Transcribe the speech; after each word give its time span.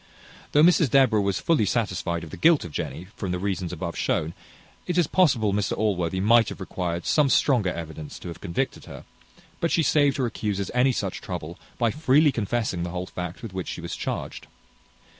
Though 0.53 0.63
Mrs 0.63 0.89
Deborah 0.89 1.21
was 1.21 1.39
fully 1.39 1.67
satisfied 1.67 2.23
of 2.23 2.31
the 2.31 2.35
guilt 2.35 2.65
of 2.65 2.71
Jenny, 2.71 3.05
from 3.15 3.31
the 3.31 3.37
reasons 3.37 3.71
above 3.71 3.95
shewn, 3.95 4.33
it 4.87 4.97
is 4.97 5.05
possible 5.05 5.53
Mr 5.53 5.77
Allworthy 5.77 6.19
might 6.19 6.49
have 6.49 6.59
required 6.59 7.05
some 7.05 7.29
stronger 7.29 7.71
evidence 7.71 8.17
to 8.17 8.27
have 8.29 8.41
convicted 8.41 8.85
her; 8.85 9.05
but 9.59 9.69
she 9.69 9.83
saved 9.83 10.17
her 10.17 10.25
accusers 10.25 10.71
any 10.73 10.91
such 10.91 11.21
trouble, 11.21 11.59
by 11.77 11.91
freely 11.91 12.31
confessing 12.31 12.81
the 12.81 12.89
whole 12.89 13.05
fact 13.05 13.43
with 13.43 13.53
which 13.53 13.67
she 13.67 13.79
was 13.79 13.95
charged. 13.95 14.47